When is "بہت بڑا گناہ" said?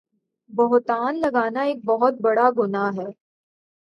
1.85-2.89